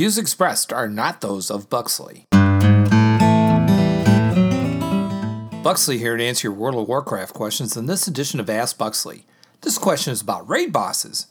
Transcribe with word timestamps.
views 0.00 0.16
expressed 0.16 0.72
are 0.72 0.88
not 0.88 1.20
those 1.20 1.50
of 1.50 1.68
Buxley. 1.68 2.24
Buxley 5.62 5.98
here 5.98 6.16
to 6.16 6.24
answer 6.24 6.48
your 6.48 6.56
World 6.56 6.80
of 6.80 6.88
Warcraft 6.88 7.34
questions 7.34 7.76
in 7.76 7.84
this 7.84 8.08
edition 8.08 8.40
of 8.40 8.48
Ask 8.48 8.78
Buxley. 8.78 9.26
This 9.60 9.76
question 9.76 10.14
is 10.14 10.22
about 10.22 10.48
raid 10.48 10.72
bosses. 10.72 11.26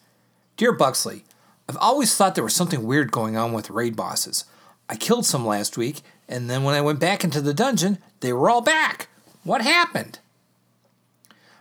Dear 0.56 0.72
Buxley, 0.72 1.24
I've 1.68 1.78
always 1.78 2.16
thought 2.16 2.36
there 2.36 2.44
was 2.44 2.54
something 2.54 2.84
weird 2.84 3.12
going 3.12 3.36
on 3.36 3.54
with 3.54 3.72
raid 3.72 3.96
bosses. 3.96 4.46
I 4.88 4.98
killed 4.98 5.26
some 5.26 5.48
last 5.48 5.76
week, 5.76 6.02
and 6.28 6.48
then 6.48 6.62
when 6.62 6.76
I 6.76 6.82
went 6.82 7.00
back 7.00 7.24
into 7.24 7.42
the 7.42 7.56
dungeon, 7.56 7.98
they 8.20 8.32
were 8.32 8.52
all 8.52 8.62
back. 8.62 9.08
What 9.44 9.64
happened? 9.64 10.20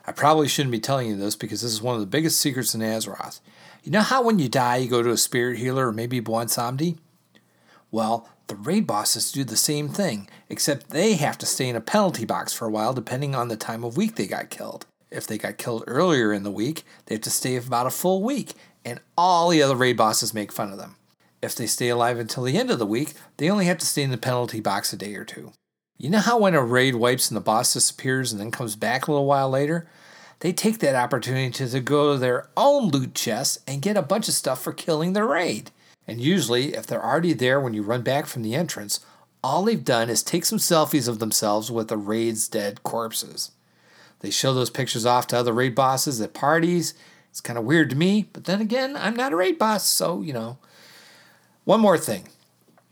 I 0.09 0.13
probably 0.13 0.49
shouldn't 0.49 0.73
be 0.73 0.81
telling 0.81 1.07
you 1.09 1.17
this 1.17 1.37
because 1.37 1.61
this 1.61 1.71
is 1.71 1.83
one 1.83 1.95
of 1.95 2.01
the 2.01 2.07
biggest 2.07 2.41
secrets 2.41 2.75
in 2.75 2.81
Azeroth. 2.81 3.41
You 3.85 3.93
know 3.93 4.01
how 4.01 4.23
when 4.23 4.39
you 4.39 4.49
die, 4.49 4.77
you 4.77 4.89
go 4.89 5.03
to 5.03 5.11
a 5.11 5.19
spirit 5.19 5.59
healer 5.59 5.89
or 5.89 5.93
maybe 5.93 6.19
Bwonsamdi? 6.19 6.97
Well, 7.91 8.27
the 8.47 8.55
raid 8.55 8.87
bosses 8.87 9.31
do 9.31 9.45
the 9.45 9.55
same 9.55 9.91
thing, 9.91 10.27
except 10.49 10.89
they 10.89 11.17
have 11.17 11.37
to 11.37 11.45
stay 11.47 11.69
in 11.69 11.77
a 11.77 11.83
penalty 11.83 12.25
box 12.25 12.55
for 12.55 12.65
a 12.65 12.71
while 12.71 12.95
depending 12.95 13.35
on 13.35 13.49
the 13.49 13.57
time 13.57 13.85
of 13.85 13.99
week 13.99 14.17
they 14.17 14.27
got 14.27 14.49
killed. 14.49 14.87
If 15.11 15.27
they 15.27 15.37
got 15.37 15.59
killed 15.59 15.85
earlier 15.87 16.33
in 16.33 16.43
the 16.43 16.51
week, 16.51 16.85
they 17.05 17.17
have 17.17 17.23
to 17.25 17.31
stay 17.31 17.57
about 17.57 17.87
a 17.87 17.91
full 17.91 18.23
week, 18.23 18.55
and 18.87 19.01
all 19.19 19.51
the 19.51 19.63
other 19.63 19.77
raid 19.77 19.99
bosses 19.99 20.33
make 20.33 20.53
fun 20.53 20.73
of 20.73 20.79
them. 20.79 20.97
If 21.43 21.55
they 21.55 21.67
stay 21.67 21.91
alive 21.91 22.19
until 22.19 22.45
the 22.45 22.57
end 22.57 22.71
of 22.71 22.79
the 22.79 22.87
week, 22.87 23.13
they 23.37 23.51
only 23.51 23.67
have 23.67 23.79
to 23.79 23.87
stay 23.87 24.05
in 24.05 24.11
the 24.11 24.17
penalty 24.17 24.61
box 24.61 24.91
a 24.91 24.97
day 24.97 25.15
or 25.17 25.27
two. 25.27 25.53
You 26.01 26.11
know 26.11 26.21
how 26.21 26.39
when 26.39 26.55
a 26.55 26.63
raid 26.63 26.95
wipes 26.95 27.29
and 27.29 27.37
the 27.37 27.41
boss 27.41 27.73
disappears 27.73 28.31
and 28.31 28.41
then 28.41 28.53
comes 28.53 28.77
back 28.77 29.09
a 29.09 29.11
little 29.11 29.27
while 29.27 29.51
later? 29.51 29.89
They 30.39 30.53
take 30.53 30.79
that 30.79 30.95
opportunity 30.95 31.51
to 31.51 31.81
go 31.81 32.13
to 32.13 32.19
their 32.21 32.49
own 32.57 32.91
loot 32.91 33.17
chest 33.17 33.59
and 33.67 33.83
get 33.83 33.97
a 33.97 34.03
bunch 34.03 34.29
of 34.29 34.35
stuff 34.35 34.63
for 34.63 34.73
killing 34.73 35.13
the 35.13 35.25
raid. 35.25 35.73
And 36.07 36.21
usually, 36.21 36.75
if 36.75 36.87
they're 36.87 37.05
already 37.05 37.33
there 37.33 37.61
when 37.61 37.75
you 37.75 37.83
run 37.83 38.03
back 38.03 38.27
from 38.27 38.43
the 38.43 38.55
entrance, 38.55 39.01
all 39.43 39.65
they've 39.65 39.85
done 39.85 40.09
is 40.09 40.23
take 40.23 40.45
some 40.45 40.61
selfies 40.61 41.09
of 41.09 41.19
themselves 41.19 41.69
with 41.69 41.89
the 41.89 41.97
raid's 41.97 42.47
dead 42.47 42.85
corpses. 42.85 43.51
They 44.21 44.31
show 44.31 44.55
those 44.55 44.71
pictures 44.71 45.05
off 45.05 45.27
to 45.29 45.37
other 45.37 45.53
raid 45.53 45.75
bosses 45.75 46.21
at 46.21 46.33
parties. 46.33 46.95
It's 47.31 47.41
kind 47.41 47.59
of 47.59 47.65
weird 47.65 47.91
to 47.91 47.97
me, 47.97 48.29
but 48.33 48.45
then 48.45 48.61
again, 48.61 48.97
I'm 48.97 49.17
not 49.17 49.33
a 49.33 49.37
raid 49.37 49.59
boss, 49.59 49.85
so 49.85 50.23
you 50.23 50.33
know. 50.33 50.59
One 51.65 51.81
more 51.81 51.99
thing. 51.99 52.29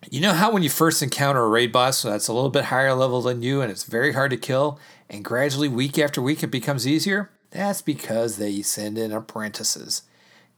You 0.08 0.20
know 0.20 0.34
how 0.34 0.52
when 0.52 0.62
you 0.62 0.70
first 0.70 1.02
encounter 1.02 1.42
a 1.42 1.48
raid 1.48 1.72
boss 1.72 2.02
that's 2.02 2.28
a 2.28 2.32
little 2.32 2.50
bit 2.50 2.66
higher 2.66 2.94
level 2.94 3.22
than 3.22 3.42
you 3.42 3.60
and 3.60 3.72
it's 3.72 3.82
very 3.82 4.12
hard 4.12 4.30
to 4.30 4.36
kill, 4.36 4.78
and 5.10 5.24
gradually, 5.24 5.68
week 5.68 5.98
after 5.98 6.22
week, 6.22 6.44
it 6.44 6.48
becomes 6.48 6.86
easier? 6.86 7.30
That's 7.50 7.82
because 7.82 8.36
they 8.36 8.62
send 8.62 8.98
in 8.98 9.10
apprentices. 9.10 10.02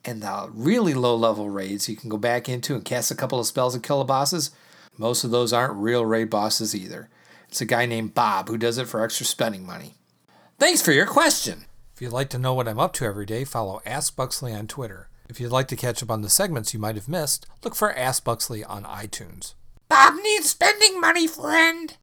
And 0.05 0.23
the 0.23 0.51
really 0.53 0.93
low 0.93 1.17
level 1.17 1.49
raids 1.49 1.89
you 1.89 1.97
can 1.97 2.11
go 2.11 2.19
back 2.19 2.47
into 2.47 2.75
and 2.75 2.85
cast 2.85 3.11
a 3.11 3.15
couple 3.15 3.41
of 3.41 3.47
spells 3.47 3.75
and 3.75 3.83
kill 3.83 3.99
the 3.99 4.05
bosses, 4.05 4.51
most 4.99 5.25
of 5.25 5.31
those 5.31 5.53
aren't 5.53 5.75
real 5.75 6.05
raid 6.05 6.29
bosses 6.29 6.75
either. 6.75 7.09
It's 7.49 7.63
a 7.63 7.67
guy 7.67 7.87
named 7.87 8.15
Bob 8.15 8.49
who 8.49 8.59
does 8.59 8.77
it 8.77 8.87
for 8.87 9.03
extra 9.03 9.25
spending 9.25 9.65
money. 9.65 9.95
Thanks 10.59 10.83
for 10.83 10.93
your 10.93 11.07
question. 11.07 11.65
If 11.95 12.03
you'd 12.03 12.13
like 12.13 12.29
to 12.31 12.39
know 12.39 12.53
what 12.53 12.69
I'm 12.69 12.79
up 12.79 12.93
to 12.95 13.07
every 13.07 13.27
day, 13.27 13.45
follow 13.45 13.81
Ask 13.87 14.15
Buxley 14.15 14.53
on 14.53 14.67
Twitter. 14.67 15.09
If 15.29 15.39
you'd 15.39 15.53
like 15.53 15.69
to 15.69 15.77
catch 15.77 16.03
up 16.03 16.11
on 16.11 16.23
the 16.23 16.31
segments 16.31 16.73
you 16.73 16.81
might 16.81 16.95
have 16.97 17.07
missed, 17.07 17.47
look 17.63 17.75
for 17.75 17.93
Ask 17.95 18.25
Buxley 18.25 18.65
on 18.65 18.85
iTunes. 18.85 19.53
Bob 19.89 20.15
needs 20.23 20.49
spending 20.49 20.99
money, 21.01 21.27
friend. 21.27 21.97